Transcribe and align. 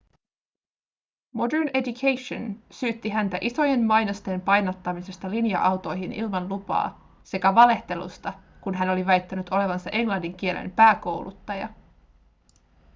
modern 1.33 1.69
education 1.75 2.63
syytti 2.71 3.09
häntä 3.09 3.37
isojen 3.41 3.83
mainosten 3.83 4.41
painattamisesta 4.41 5.29
linja-autoihin 5.29 6.11
ilman 6.13 6.49
lupaa 6.49 7.17
sekä 7.23 7.55
valehtelusta 7.55 8.33
kun 8.61 8.75
hän 8.75 8.89
oli 8.89 9.05
väittänyt 9.05 9.49
olevansa 9.49 9.89
englannin 9.89 10.37
kielen 10.37 10.71
pääkouluttaja 10.71 11.69